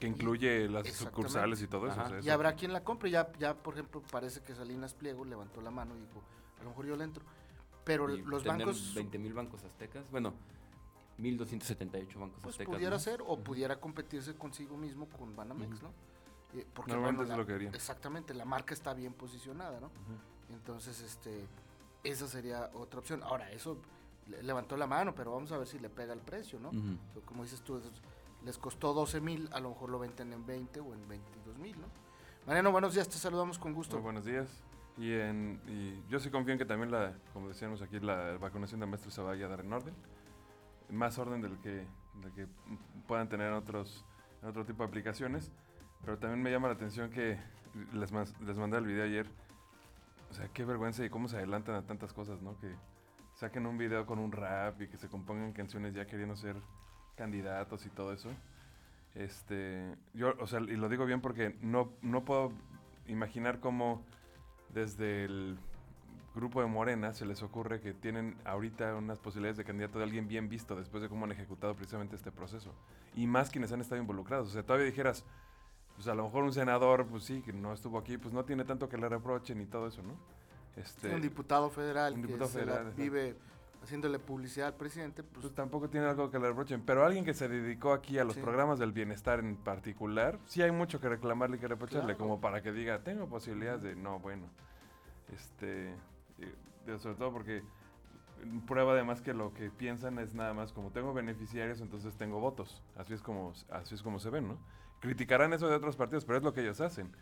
Que 0.00 0.06
incluye 0.06 0.68
las 0.68 0.88
sucursales 0.88 1.62
y 1.62 1.66
todo 1.66 1.88
eso, 1.88 2.00
Y 2.22 2.30
habrá 2.30 2.54
quien 2.54 2.72
la 2.72 2.82
compre. 2.82 3.10
Ya, 3.10 3.30
ya, 3.38 3.54
por 3.54 3.74
ejemplo, 3.74 4.02
parece 4.10 4.40
que 4.40 4.54
Salinas 4.54 4.94
Pliego 4.94 5.24
levantó 5.24 5.60
la 5.60 5.70
mano 5.70 5.94
y 5.96 6.00
dijo, 6.00 6.22
a 6.60 6.64
lo 6.64 6.70
mejor 6.70 6.86
yo 6.86 6.96
le 6.96 7.04
entro. 7.04 7.24
Pero 7.84 8.06
los 8.06 8.44
bancos... 8.44 8.94
20 8.94 9.18
mil 9.18 9.34
bancos 9.34 9.64
aztecas. 9.64 10.08
Bueno, 10.10 10.32
1278 11.22 12.18
bancos 12.18 12.40
pues 12.42 12.54
aztecas. 12.54 12.74
Pudiera 12.74 12.98
ser, 12.98 13.22
o 13.26 13.38
pudiera 13.38 13.80
competirse 13.80 14.34
consigo 14.34 14.76
mismo 14.76 15.06
con 15.06 15.34
Banamex, 15.34 15.82
¿no? 15.82 15.90
Eh, 16.54 16.66
porque 16.74 16.92
Normalmente 16.92 17.32
es 17.32 17.38
lo 17.38 17.46
que 17.46 17.52
harían. 17.54 17.74
Exactamente, 17.74 18.34
la 18.34 18.44
marca 18.44 18.74
está 18.74 18.92
bien 18.92 19.14
posicionada, 19.14 19.80
¿no? 19.80 19.90
Entonces, 20.50 21.00
este, 21.00 21.46
esa 22.04 22.26
sería 22.26 22.70
otra 22.74 23.00
opción. 23.00 23.22
Ahora, 23.22 23.50
eso 23.52 23.78
levantó 24.42 24.76
la 24.76 24.86
mano, 24.86 25.14
pero 25.14 25.32
vamos 25.32 25.50
a 25.52 25.58
ver 25.58 25.66
si 25.66 25.78
le 25.78 25.88
pega 25.88 26.12
el 26.12 26.20
precio, 26.20 26.58
¿no? 26.58 26.70
Como 27.24 27.44
dices 27.44 27.62
tú, 27.62 27.80
les 28.44 28.58
costó 28.58 28.92
12 28.92 29.20
mil, 29.20 29.48
a 29.52 29.60
lo 29.60 29.70
mejor 29.70 29.90
lo 29.90 29.98
venden 29.98 30.32
en 30.32 30.44
20 30.44 30.80
o 30.80 30.94
en 30.94 31.08
22 31.08 31.58
mil, 31.58 31.80
¿no? 31.80 31.86
Mariano, 32.46 32.72
buenos 32.72 32.92
días, 32.92 33.08
te 33.08 33.16
saludamos 33.16 33.58
con 33.58 33.72
gusto. 33.72 33.96
Muy 33.96 34.02
buenos 34.02 34.24
días. 34.24 34.48
Y, 34.98 35.12
en, 35.12 35.60
y 35.68 36.02
yo 36.10 36.18
sí 36.18 36.28
confío 36.28 36.52
en 36.52 36.58
que 36.58 36.64
también, 36.64 36.90
la, 36.90 37.14
como 37.32 37.48
decíamos 37.48 37.80
aquí, 37.80 37.98
la 38.00 38.36
vacunación 38.38 38.80
de 38.80 38.86
maestros 38.86 39.14
se 39.14 39.22
vaya 39.22 39.46
a 39.46 39.48
dar 39.48 39.60
en 39.60 39.72
orden 39.72 39.94
más 40.92 41.18
orden 41.18 41.40
del 41.40 41.58
que, 41.58 41.86
que 42.34 42.46
puedan 43.06 43.28
tener 43.28 43.52
otros, 43.52 44.04
otro 44.42 44.64
tipo 44.64 44.82
de 44.82 44.88
aplicaciones. 44.88 45.52
Pero 46.04 46.18
también 46.18 46.42
me 46.42 46.50
llama 46.50 46.68
la 46.68 46.74
atención 46.74 47.10
que 47.10 47.38
les, 47.92 48.12
les 48.12 48.56
mandé 48.56 48.78
el 48.78 48.86
video 48.86 49.04
ayer. 49.04 49.26
O 50.30 50.34
sea, 50.34 50.48
qué 50.48 50.64
vergüenza 50.64 51.04
y 51.04 51.10
cómo 51.10 51.28
se 51.28 51.36
adelantan 51.36 51.74
a 51.74 51.82
tantas 51.82 52.12
cosas, 52.12 52.40
¿no? 52.42 52.58
Que 52.58 52.74
saquen 53.34 53.66
un 53.66 53.78
video 53.78 54.06
con 54.06 54.18
un 54.18 54.32
rap 54.32 54.80
y 54.80 54.88
que 54.88 54.96
se 54.96 55.08
compongan 55.08 55.52
canciones 55.52 55.94
ya 55.94 56.06
queriendo 56.06 56.36
ser 56.36 56.56
candidatos 57.16 57.86
y 57.86 57.90
todo 57.90 58.12
eso. 58.12 58.30
Este, 59.14 59.94
yo, 60.14 60.34
o 60.38 60.46
sea, 60.46 60.60
y 60.60 60.76
lo 60.76 60.88
digo 60.88 61.04
bien 61.04 61.20
porque 61.20 61.56
no, 61.60 61.92
no 62.00 62.24
puedo 62.24 62.52
imaginar 63.06 63.60
cómo 63.60 64.02
desde 64.70 65.24
el 65.24 65.58
grupo 66.34 66.60
de 66.60 66.66
Morena 66.66 67.12
se 67.12 67.26
les 67.26 67.42
ocurre 67.42 67.80
que 67.80 67.92
tienen 67.92 68.36
ahorita 68.44 68.94
unas 68.94 69.18
posibilidades 69.18 69.56
de 69.56 69.64
candidato 69.64 69.98
de 69.98 70.04
alguien 70.04 70.28
bien 70.28 70.48
visto 70.48 70.76
después 70.76 71.02
de 71.02 71.08
cómo 71.08 71.24
han 71.24 71.32
ejecutado 71.32 71.74
precisamente 71.74 72.16
este 72.16 72.32
proceso. 72.32 72.74
Y 73.14 73.26
más 73.26 73.50
quienes 73.50 73.72
han 73.72 73.80
estado 73.80 74.00
involucrados. 74.00 74.48
O 74.48 74.50
sea, 74.50 74.62
todavía 74.62 74.86
dijeras, 74.86 75.24
pues 75.94 76.08
a 76.08 76.14
lo 76.14 76.24
mejor 76.24 76.44
un 76.44 76.52
senador, 76.52 77.06
pues 77.06 77.24
sí, 77.24 77.42
que 77.42 77.52
no 77.52 77.72
estuvo 77.72 77.98
aquí, 77.98 78.16
pues 78.18 78.32
no 78.32 78.44
tiene 78.44 78.64
tanto 78.64 78.88
que 78.88 78.96
le 78.96 79.08
reprochen 79.08 79.60
y 79.60 79.66
todo 79.66 79.86
eso, 79.88 80.02
¿no? 80.02 80.14
Este, 80.76 81.14
un 81.14 81.20
diputado 81.20 81.68
federal 81.68 82.14
un 82.14 82.22
diputado 82.22 82.50
que 82.50 82.58
federal, 82.60 82.94
vive 82.96 83.36
haciéndole 83.82 84.18
publicidad 84.18 84.68
al 84.68 84.74
presidente, 84.74 85.22
pues, 85.22 85.42
pues, 85.42 85.54
tampoco 85.54 85.90
tiene 85.90 86.06
algo 86.06 86.30
que 86.30 86.38
le 86.38 86.48
reprochen. 86.48 86.82
Pero 86.82 87.04
alguien 87.04 87.24
que 87.24 87.34
se 87.34 87.48
dedicó 87.48 87.92
aquí 87.92 88.18
a 88.18 88.24
los 88.24 88.36
programas 88.36 88.78
del 88.78 88.92
bienestar 88.92 89.40
en 89.40 89.56
particular, 89.56 90.38
sí 90.46 90.62
hay 90.62 90.70
mucho 90.70 91.00
que 91.00 91.08
reclamarle 91.08 91.56
y 91.56 91.60
que 91.60 91.68
reprocharle, 91.68 92.16
como 92.16 92.40
para 92.40 92.62
que 92.62 92.72
diga, 92.72 93.00
tengo 93.00 93.28
posibilidades 93.28 93.82
de, 93.82 93.96
no, 93.96 94.20
bueno, 94.20 94.46
este, 95.34 95.94
eh, 96.38 96.98
sobre 96.98 97.16
todo 97.16 97.32
porque 97.32 97.62
prueba 98.66 98.92
además 98.92 99.20
que 99.20 99.34
lo 99.34 99.54
que 99.54 99.70
piensan 99.70 100.18
es 100.18 100.34
nada 100.34 100.54
más 100.54 100.72
como 100.72 100.90
tengo 100.90 101.12
beneficiarios, 101.12 101.80
entonces 101.80 102.16
tengo 102.16 102.40
votos. 102.40 102.82
Así 102.96 103.14
es 103.14 103.22
como, 103.22 103.52
así 103.70 103.94
es 103.94 104.02
como 104.02 104.18
se 104.18 104.30
ven, 104.30 104.48
¿no? 104.48 104.58
Criticarán 105.00 105.52
eso 105.52 105.68
de 105.68 105.76
otros 105.76 105.96
partidos, 105.96 106.24
pero 106.24 106.38
es 106.38 106.44
lo 106.44 106.52
que 106.52 106.60
ellos 106.60 106.80
hacen. 106.80 107.12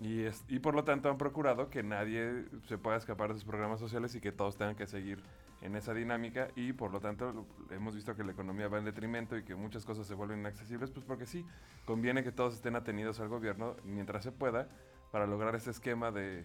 Y, 0.00 0.22
es, 0.22 0.44
y 0.48 0.58
por 0.58 0.74
lo 0.74 0.84
tanto 0.84 1.10
han 1.10 1.18
procurado 1.18 1.70
que 1.70 1.82
nadie 1.82 2.44
se 2.66 2.78
pueda 2.78 2.96
escapar 2.96 3.28
de 3.28 3.34
sus 3.34 3.44
programas 3.44 3.78
sociales 3.78 4.14
y 4.14 4.20
que 4.20 4.32
todos 4.32 4.56
tengan 4.56 4.74
que 4.74 4.86
seguir 4.86 5.22
en 5.60 5.76
esa 5.76 5.94
dinámica 5.94 6.48
y 6.56 6.72
por 6.72 6.90
lo 6.90 7.00
tanto 7.00 7.46
hemos 7.70 7.94
visto 7.94 8.16
que 8.16 8.24
la 8.24 8.32
economía 8.32 8.66
va 8.66 8.78
en 8.78 8.84
detrimento 8.84 9.36
y 9.36 9.44
que 9.44 9.54
muchas 9.54 9.84
cosas 9.84 10.08
se 10.08 10.14
vuelven 10.14 10.40
inaccesibles, 10.40 10.90
pues 10.90 11.04
porque 11.04 11.24
sí, 11.24 11.46
conviene 11.84 12.24
que 12.24 12.32
todos 12.32 12.54
estén 12.54 12.74
atenidos 12.74 13.20
al 13.20 13.28
gobierno 13.28 13.76
mientras 13.84 14.24
se 14.24 14.32
pueda 14.32 14.68
para 15.12 15.26
lograr 15.26 15.54
ese 15.54 15.70
esquema 15.70 16.10
de, 16.10 16.44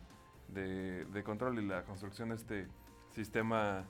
de, 0.50 1.24
control 1.24 1.60
y 1.60 1.66
la 1.66 1.84
construcción 1.84 2.30
de 2.30 2.36
este 2.36 2.68
sistema 3.12 3.86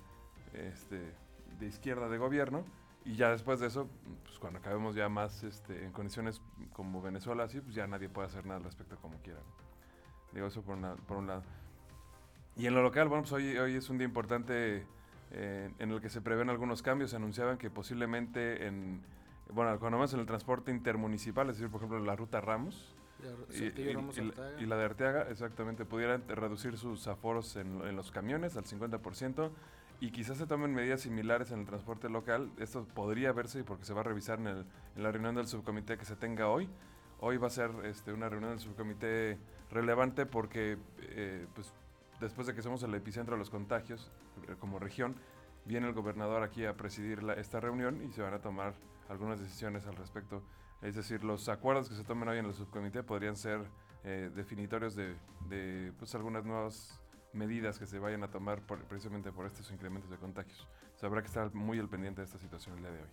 este, 0.54 1.14
de 1.60 1.66
izquierda 1.66 2.10
de 2.10 2.18
gobierno. 2.18 2.64
Y 3.06 3.16
ya 3.16 3.32
después 3.32 3.60
de 3.60 3.68
eso, 3.68 3.88
pues 4.26 4.38
cuando 4.38 4.60
acabemos 4.60 4.96
ya 4.96 5.08
más 5.08 5.44
este, 5.44 5.86
en 5.86 5.92
condiciones 5.92 6.42
como 6.74 7.02
Venezuela, 7.02 7.44
así, 7.44 7.62
pues 7.62 7.74
ya 7.74 7.88
nadie 7.88 8.10
puede 8.10 8.28
hacer 8.28 8.46
nada 8.46 8.58
al 8.58 8.64
respecto 8.66 8.98
como 8.98 9.18
quiera. 9.22 9.40
Digo 10.34 10.48
eso 10.48 10.62
por, 10.62 10.78
por 11.06 11.18
un 11.18 11.28
lado. 11.28 11.44
Y 12.58 12.66
en 12.66 12.74
lo 12.74 12.82
local, 12.82 13.08
bueno, 13.08 13.24
pues 13.24 13.34
hoy, 13.34 13.58
hoy 13.58 13.76
es 13.76 13.90
un 13.90 13.98
día 13.98 14.06
importante 14.06 14.86
eh, 15.32 15.72
en 15.80 15.92
el 15.92 16.02
que 16.02 16.10
se 16.10 16.22
prevén 16.22 16.50
algunos 16.50 16.82
cambios. 16.82 17.12
Se 17.12 17.16
anunciaban 17.16 17.58
que 17.58 17.70
posiblemente 17.70 18.68
en, 18.68 19.02
bueno, 19.54 19.80
cuando 19.80 19.98
más 19.98 20.14
en 20.14 20.20
el 20.20 20.26
transporte 20.26 20.72
intermunicipal, 20.72 21.50
es 21.50 21.58
decir, 21.58 21.72
por 21.72 21.80
ejemplo, 21.80 22.00
la 22.00 22.16
ruta 22.16 22.42
Ramos, 22.42 22.96
y, 24.60 24.66
la 24.66 24.78
de 24.78 24.86
Arteaga, 24.86 25.24
exactamente, 25.30 25.86
pudieran 25.86 26.28
reducir 26.28 26.78
sus 26.78 27.08
aforos 27.08 27.56
en, 27.56 27.82
en, 27.82 27.96
los 27.96 28.12
camiones 28.12 28.56
al 28.58 28.66
50% 28.66 29.52
y 30.00 30.12
quizás 30.12 30.38
se 30.38 30.46
tomen 30.46 30.74
medidas 30.74 31.02
similares 31.02 31.52
en 31.52 31.62
el 31.62 31.66
transporte 31.66 32.10
local. 32.10 32.52
Esto 32.60 32.86
podría 32.86 33.32
verse 33.32 33.64
porque 33.64 33.86
se 33.86 33.94
va 33.94 34.02
a 34.02 34.04
revisar 34.04 34.40
en, 34.40 34.48
el, 34.48 34.66
en 34.96 35.04
la 35.04 35.12
reunión 35.12 35.36
del 35.36 35.48
subcomité 35.48 35.98
que 35.98 36.06
se 36.06 36.16
tenga 36.16 36.50
hoy. 36.50 36.70
Hoy 37.20 37.38
va 37.38 37.48
a 37.48 37.52
ser 37.52 37.72
este, 37.84 38.14
una 38.14 38.30
reunión 38.30 38.52
del 38.52 38.60
subcomité 38.60 39.40
relevante 39.72 40.28
porque 40.28 40.78
eh, 41.02 41.48
pues, 41.56 41.74
después 42.20 42.46
de 42.46 42.54
que 42.54 42.62
somos 42.62 42.84
el 42.84 42.94
epicentro 42.94 43.36
de 43.36 43.40
los 43.40 43.50
contagios 43.50 44.12
eh, 44.48 44.56
como 44.60 44.78
región, 44.78 45.16
viene 45.66 45.88
el 45.88 45.94
gobernador 45.94 46.44
aquí 46.44 46.66
a 46.66 46.78
presidir 46.78 47.20
esta 47.38 47.60
reunión 47.60 48.04
y 48.04 48.12
se 48.12 48.22
van 48.22 48.36
a 48.36 48.40
tomar 48.40 48.76
algunas 49.10 49.40
decisiones 49.40 49.88
al 49.88 49.96
respecto. 49.96 50.44
Es 50.82 50.96
decir, 50.96 51.24
los 51.24 51.50
acuerdos 51.50 51.90
que 51.90 51.96
se 51.96 52.04
tomen 52.04 52.30
hoy 52.30 52.38
en 52.38 52.46
el 52.46 52.54
subcomité 52.54 53.04
podrían 53.04 53.36
ser 53.36 53.62
eh, 54.04 54.30
definitorios 54.36 54.96
de, 54.96 55.16
de 55.50 55.92
pues, 55.98 56.14
algunas 56.16 56.46
nuevas 56.46 57.02
medidas 57.34 57.80
que 57.80 57.86
se 57.86 58.00
vayan 58.00 58.24
a 58.24 58.30
tomar 58.30 58.62
precisamente 58.62 59.32
por 59.32 59.46
estos 59.46 59.72
incrementos 59.72 60.10
de 60.10 60.18
contagios. 60.18 60.68
O 61.02 61.06
habrá 61.06 61.22
que 61.22 61.28
estar 61.28 61.54
muy 61.54 61.80
al 61.80 61.90
pendiente 61.90 62.22
de 62.22 62.26
esta 62.26 62.38
situación 62.38 62.78
el 62.78 62.84
día 62.84 62.92
de 62.92 63.02
hoy. 63.02 63.10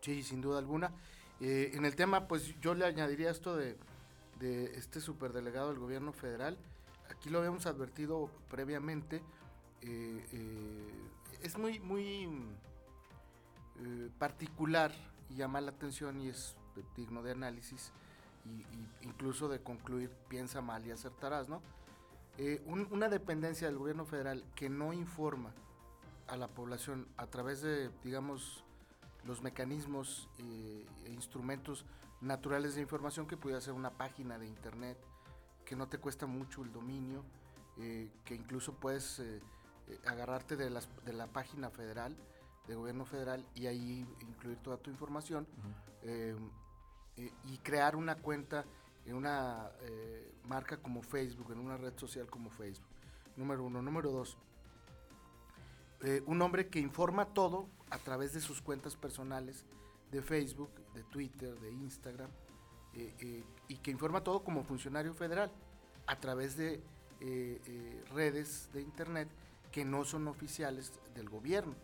Sí, 0.00 0.22
sin 0.22 0.40
duda 0.40 0.58
alguna. 0.58 0.92
Eh, 1.40 1.72
en 1.74 1.84
el 1.84 1.94
tema, 1.94 2.26
pues 2.26 2.58
yo 2.60 2.74
le 2.74 2.84
añadiría 2.84 3.30
esto 3.30 3.56
de, 3.56 3.76
de 4.38 4.76
este 4.76 5.00
superdelegado 5.00 5.68
del 5.70 5.78
gobierno 5.78 6.12
federal. 6.12 6.58
Aquí 7.10 7.30
lo 7.30 7.38
habíamos 7.38 7.66
advertido 7.66 8.30
previamente. 8.50 9.22
Eh, 9.82 10.90
es 11.42 11.56
muy, 11.56 11.78
muy 11.80 12.28
particular 14.18 14.92
y 15.30 15.36
llama 15.36 15.60
la 15.60 15.70
atención 15.70 16.20
y 16.20 16.28
es 16.28 16.56
digno 16.96 17.22
de 17.22 17.32
análisis 17.32 17.92
y, 18.44 18.64
incluso 19.06 19.48
de 19.48 19.60
concluir 19.60 20.10
piensa 20.28 20.60
mal 20.60 20.86
y 20.86 20.90
acertarás, 20.90 21.48
¿no? 21.48 21.62
Eh, 22.40 22.62
una 22.68 23.08
dependencia 23.08 23.66
del 23.66 23.78
gobierno 23.78 24.04
federal 24.04 24.44
que 24.54 24.70
no 24.70 24.92
informa 24.92 25.52
a 26.28 26.36
la 26.36 26.46
población 26.46 27.08
a 27.16 27.26
través 27.26 27.62
de, 27.62 27.90
digamos, 28.04 28.62
los 29.24 29.42
mecanismos 29.42 30.28
eh, 30.38 30.86
e 31.04 31.10
instrumentos 31.10 31.84
naturales 32.20 32.76
de 32.76 32.80
información 32.82 33.26
que 33.26 33.36
pudiera 33.36 33.60
ser 33.60 33.72
una 33.72 33.90
página 33.90 34.38
de 34.38 34.46
internet, 34.46 34.96
que 35.64 35.74
no 35.74 35.88
te 35.88 35.98
cuesta 35.98 36.26
mucho 36.26 36.62
el 36.62 36.72
dominio, 36.72 37.24
eh, 37.76 38.08
que 38.24 38.36
incluso 38.36 38.72
puedes 38.74 39.20
agarrarte 40.06 40.54
de, 40.54 40.70
de, 41.04 41.12
la 41.12 41.26
página 41.26 41.70
federal, 41.70 42.16
de 42.68 42.74
gobierno 42.74 43.04
federal, 43.04 43.44
y 43.54 43.66
ahí 43.66 44.06
incluir 44.20 44.58
toda 44.58 44.76
tu 44.76 44.90
información, 44.90 45.46
y 47.44 47.58
crear 47.58 47.96
una 47.96 48.14
cuenta 48.14 48.64
en 49.08 49.14
una 49.14 49.70
eh, 49.80 50.32
marca 50.44 50.76
como 50.76 51.02
Facebook, 51.02 51.50
en 51.52 51.60
una 51.60 51.78
red 51.78 51.94
social 51.96 52.28
como 52.28 52.50
Facebook. 52.50 52.86
Número 53.36 53.64
uno. 53.64 53.80
Número 53.80 54.10
dos. 54.10 54.36
Eh, 56.02 56.22
un 56.26 56.42
hombre 56.42 56.68
que 56.68 56.78
informa 56.78 57.32
todo 57.32 57.66
a 57.90 57.98
través 57.98 58.34
de 58.34 58.40
sus 58.40 58.60
cuentas 58.60 58.96
personales 58.96 59.64
de 60.12 60.20
Facebook, 60.22 60.70
de 60.94 61.02
Twitter, 61.04 61.58
de 61.58 61.72
Instagram, 61.72 62.30
eh, 62.94 63.44
y 63.68 63.76
que 63.78 63.90
informa 63.90 64.22
todo 64.22 64.44
como 64.44 64.62
funcionario 64.62 65.14
federal 65.14 65.50
a 66.06 66.20
través 66.20 66.56
de 66.56 66.82
redes 68.14 68.68
de 68.72 68.80
Internet 68.80 69.28
que 69.72 69.84
no 69.84 70.04
son 70.04 70.28
oficiales 70.28 70.92
del 71.14 71.28
gobierno, 71.28 71.74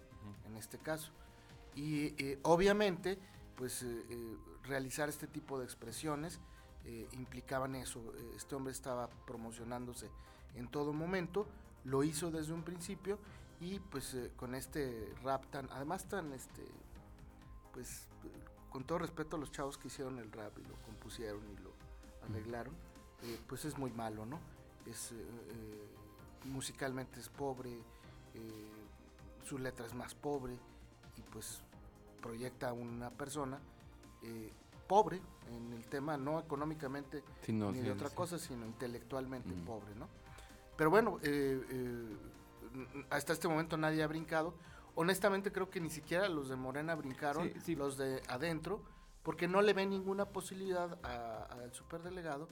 en 0.46 0.56
este 0.56 0.78
caso. 0.78 1.10
Y 1.74 2.14
obviamente, 2.42 3.18
pues 3.56 3.84
realizar 4.64 5.08
este 5.08 5.26
tipo 5.26 5.58
de 5.58 5.64
expresiones 5.64 6.40
eh, 6.84 7.08
implicaban 7.12 7.74
eso. 7.76 8.00
Este 8.36 8.54
hombre 8.54 8.72
estaba 8.72 9.08
promocionándose 9.26 10.10
en 10.54 10.68
todo 10.68 10.92
momento, 10.92 11.46
lo 11.84 12.04
hizo 12.04 12.30
desde 12.30 12.52
un 12.52 12.62
principio 12.62 13.18
y 13.60 13.78
pues 13.78 14.14
eh, 14.14 14.30
con 14.36 14.54
este 14.54 15.14
rap 15.22 15.46
tan, 15.46 15.70
además 15.70 16.04
tan, 16.08 16.32
este, 16.32 16.62
pues 17.72 18.06
con 18.70 18.84
todo 18.84 18.98
respeto 18.98 19.36
a 19.36 19.38
los 19.38 19.50
chavos 19.50 19.78
que 19.78 19.88
hicieron 19.88 20.18
el 20.18 20.30
rap 20.30 20.58
y 20.58 20.62
lo 20.62 20.74
compusieron 20.82 21.42
y 21.50 21.62
lo 21.62 21.72
arreglaron, 22.28 22.74
eh, 23.22 23.38
pues 23.48 23.64
es 23.64 23.78
muy 23.78 23.90
malo, 23.90 24.26
¿no? 24.26 24.38
Es, 24.86 25.14
musicalmente 26.44 27.18
es 27.18 27.30
pobre, 27.30 27.70
su 29.44 29.58
letra 29.58 29.86
es 29.86 29.94
más 29.94 30.14
pobre 30.14 30.54
y 31.16 31.22
pues 31.22 31.60
proyecta 32.20 32.70
a 32.70 32.72
una 32.72 33.10
persona 33.10 33.60
pobre 34.86 35.20
en 35.50 35.72
el 35.72 35.86
tema, 35.86 36.16
no 36.16 36.38
económicamente 36.40 37.22
ni 37.48 37.80
de 37.80 37.90
otra 37.90 38.10
cosa, 38.10 38.38
sino 38.38 38.66
intelectualmente 38.66 39.50
pobre, 39.66 39.94
¿no? 39.94 40.08
Pero 40.76 40.90
bueno, 40.90 41.18
eh, 41.22 41.60
eh, 41.70 42.16
hasta 43.10 43.32
este 43.32 43.48
momento 43.48 43.76
nadie 43.76 44.02
ha 44.02 44.06
brincado. 44.06 44.54
Honestamente 44.96 45.52
creo 45.52 45.70
que 45.70 45.80
ni 45.80 45.90
siquiera 45.90 46.28
los 46.28 46.48
de 46.48 46.56
Morena 46.56 46.94
brincaron, 46.94 47.50
los 47.76 47.96
de 47.96 48.22
adentro, 48.28 48.82
porque 49.24 49.48
no 49.48 49.62
le 49.62 49.72
ven 49.72 49.90
ninguna 49.90 50.26
posibilidad 50.26 50.98
al 51.02 51.72
superdelegado 51.72 52.46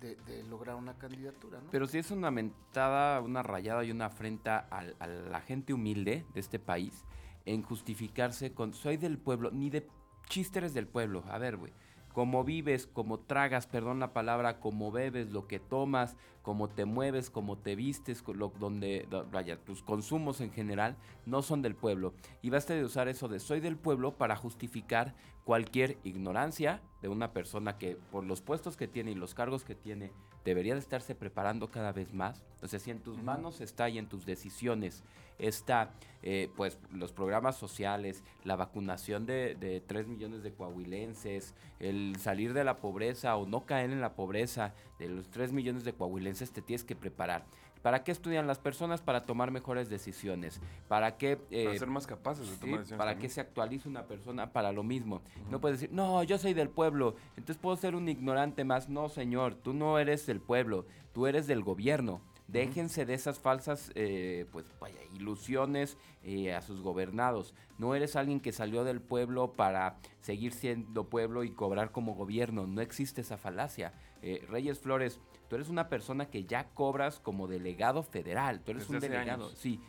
de, 0.00 0.42
lograr 0.48 0.74
una 0.74 0.94
candidatura. 0.94 1.60
¿no? 1.60 1.70
Pero 1.70 1.86
sí 1.86 1.98
es 1.98 2.10
una 2.10 2.30
mentada, 2.30 3.20
una 3.20 3.42
rayada 3.42 3.84
y 3.84 3.90
una 3.90 4.06
afrenta 4.06 4.66
a 4.70 5.06
la 5.06 5.40
gente 5.42 5.74
humilde 5.74 6.24
de 6.32 6.40
este 6.40 6.58
país 6.58 7.04
en 7.44 7.62
justificarse 7.62 8.54
con 8.54 8.72
soy 8.72 8.96
del 8.96 9.18
pueblo, 9.18 9.50
ni 9.50 9.68
de 9.68 9.86
chistes 10.28 10.74
del 10.74 10.88
pueblo. 10.88 11.24
A 11.28 11.38
ver, 11.38 11.56
güey. 11.56 11.72
Cómo 12.14 12.44
vives, 12.44 12.86
cómo 12.86 13.18
tragas, 13.18 13.66
perdón 13.66 13.98
la 13.98 14.12
palabra, 14.12 14.60
cómo 14.60 14.92
bebes, 14.92 15.30
lo 15.30 15.48
que 15.48 15.58
tomas, 15.58 16.16
cómo 16.44 16.68
te 16.68 16.84
mueves, 16.84 17.30
cómo 17.30 17.56
te 17.56 17.74
vistes, 17.74 18.22
lo, 18.28 18.52
donde, 18.60 19.08
vaya, 19.32 19.56
tus 19.56 19.82
consumos 19.82 20.42
en 20.42 20.52
general 20.52 20.94
no 21.24 21.40
son 21.40 21.62
del 21.62 21.74
pueblo. 21.74 22.12
Y 22.42 22.50
basta 22.50 22.74
de 22.74 22.84
usar 22.84 23.08
eso 23.08 23.28
de 23.28 23.40
soy 23.40 23.60
del 23.60 23.78
pueblo 23.78 24.12
para 24.12 24.36
justificar 24.36 25.14
cualquier 25.44 25.96
ignorancia 26.04 26.82
de 27.00 27.08
una 27.08 27.32
persona 27.32 27.78
que 27.78 27.96
por 28.12 28.24
los 28.24 28.42
puestos 28.42 28.76
que 28.76 28.88
tiene 28.88 29.12
y 29.12 29.14
los 29.14 29.34
cargos 29.34 29.64
que 29.64 29.74
tiene 29.74 30.12
debería 30.44 30.74
de 30.74 30.80
estarse 30.80 31.14
preparando 31.14 31.70
cada 31.70 31.92
vez 31.92 32.12
más. 32.12 32.42
Entonces, 32.54 32.82
si 32.82 32.90
en 32.90 33.00
tus 33.00 33.22
manos 33.22 33.60
está 33.60 33.88
y 33.88 33.98
en 33.98 34.08
tus 34.08 34.26
decisiones 34.26 35.02
está, 35.38 35.92
eh, 36.22 36.50
pues, 36.56 36.78
los 36.92 37.12
programas 37.12 37.56
sociales, 37.56 38.22
la 38.44 38.56
vacunación 38.56 39.26
de, 39.26 39.54
de 39.54 39.80
3 39.80 40.06
millones 40.06 40.42
de 40.42 40.52
coahuilenses, 40.52 41.54
el 41.80 42.16
salir 42.18 42.52
de 42.52 42.64
la 42.64 42.78
pobreza 42.78 43.36
o 43.36 43.46
no 43.46 43.66
caer 43.66 43.90
en 43.90 44.00
la 44.00 44.14
pobreza 44.14 44.74
de 44.98 45.08
los 45.08 45.28
3 45.30 45.52
millones 45.52 45.84
de 45.84 45.92
coahuilenses, 45.92 46.52
te 46.52 46.62
tienes 46.62 46.84
que 46.84 46.94
preparar. 46.94 47.44
¿Para 47.84 48.02
qué 48.02 48.12
estudian 48.12 48.46
las 48.46 48.58
personas? 48.58 49.02
Para 49.02 49.26
tomar 49.26 49.50
mejores 49.50 49.90
decisiones. 49.90 50.58
¿Para 50.88 51.18
qué... 51.18 51.36
para 51.36 51.74
eh, 51.74 51.78
ser 51.78 51.88
más 51.88 52.06
capaces 52.06 52.48
de 52.48 52.56
tomar 52.56 52.78
decisiones. 52.78 52.98
Para 52.98 53.18
que 53.18 53.28
se 53.28 53.42
actualice 53.42 53.90
una 53.90 54.06
persona 54.06 54.52
para 54.52 54.72
lo 54.72 54.82
mismo. 54.82 55.20
No 55.50 55.60
puedes 55.60 55.80
decir, 55.80 55.94
no, 55.94 56.22
yo 56.22 56.38
soy 56.38 56.54
del 56.54 56.70
pueblo, 56.70 57.14
entonces 57.36 57.58
puedo 57.58 57.76
ser 57.76 57.94
un 57.94 58.08
ignorante 58.08 58.64
más. 58.64 58.88
No, 58.88 59.10
señor, 59.10 59.54
tú 59.54 59.74
no 59.74 59.98
eres 59.98 60.24
del 60.24 60.40
pueblo, 60.40 60.86
tú 61.12 61.26
eres 61.26 61.46
del 61.46 61.62
gobierno. 61.62 62.22
Déjense 62.48 63.06
de 63.06 63.14
esas 63.14 63.38
falsas 63.38 63.90
eh, 63.94 64.46
pues, 64.52 64.66
vaya, 64.78 65.00
ilusiones 65.14 65.96
eh, 66.22 66.54
a 66.54 66.62
sus 66.62 66.82
gobernados. 66.82 67.54
No 67.78 67.94
eres 67.94 68.16
alguien 68.16 68.40
que 68.40 68.52
salió 68.52 68.84
del 68.84 69.00
pueblo 69.00 69.52
para 69.52 69.96
seguir 70.20 70.52
siendo 70.52 71.08
pueblo 71.08 71.44
y 71.44 71.50
cobrar 71.50 71.90
como 71.90 72.14
gobierno. 72.14 72.66
No 72.66 72.80
existe 72.80 73.22
esa 73.22 73.36
falacia. 73.36 73.92
Eh, 74.26 74.44
Reyes 74.48 74.78
Flores, 74.78 75.20
tú 75.48 75.56
eres 75.56 75.68
una 75.68 75.88
persona 75.88 76.30
que 76.30 76.44
ya 76.44 76.70
cobras 76.70 77.20
como 77.20 77.46
delegado 77.46 78.02
federal. 78.02 78.60
Tú 78.60 78.70
eres 78.70 78.88
un 78.88 78.98
delegado. 78.98 79.50
Sí. 79.50 79.80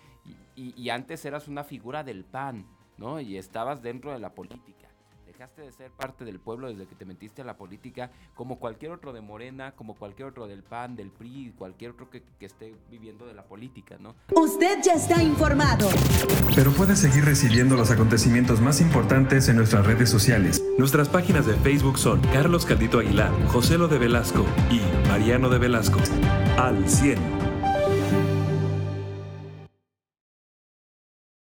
Y, 0.56 0.74
y 0.76 0.90
antes 0.90 1.24
eras 1.24 1.48
una 1.48 1.64
figura 1.64 2.04
del 2.04 2.26
PAN, 2.26 2.66
¿no? 2.98 3.22
Y 3.22 3.38
estabas 3.38 3.82
dentro 3.82 4.12
de 4.12 4.20
la 4.20 4.34
política 4.34 4.86
dejaste 5.38 5.64
de 5.64 5.72
ser 5.74 5.92
parte 5.92 6.24
del 6.24 6.40
pueblo 6.40 6.70
desde 6.70 6.86
que 6.86 6.96
te 6.96 7.04
metiste 7.04 7.42
a 7.42 7.46
la 7.46 7.58
política, 7.58 8.10
como 8.36 8.58
cualquier 8.58 8.92
otro 8.92 9.12
de 9.12 9.20
Morena, 9.20 9.74
como 9.76 9.96
cualquier 9.96 10.30
otro 10.30 10.48
del 10.48 10.64
PAN, 10.64 10.96
del 10.96 11.12
PRI, 11.12 11.54
cualquier 11.58 11.92
otro 11.92 12.10
que, 12.10 12.24
que 12.40 12.46
esté 12.46 12.74
viviendo 12.90 13.26
de 13.26 13.34
la 13.34 13.44
política, 13.44 13.98
¿no? 14.00 14.16
Usted 14.34 14.80
ya 14.82 14.94
está 14.94 15.22
informado. 15.22 15.90
Pero 16.56 16.72
puede 16.72 16.96
seguir 16.96 17.26
recibiendo 17.26 17.76
los 17.76 17.92
acontecimientos 17.92 18.62
más 18.62 18.80
importantes 18.80 19.50
en 19.50 19.58
nuestras 19.58 19.86
redes 19.86 20.10
sociales. 20.10 20.64
Nuestras 20.78 21.10
páginas 21.10 21.46
de 21.46 21.56
Facebook 21.56 22.00
son 22.00 22.22
Carlos 22.22 22.66
Caldito 22.66 23.00
Aguilar, 23.00 23.32
José 23.48 23.78
Lo 23.78 23.90
de 23.90 23.98
Velasco 23.98 24.46
y 24.72 24.80
Mariano 25.10 25.50
de 25.50 25.60
Velasco. 25.60 26.00
Al 26.58 26.88
100. 26.90 27.45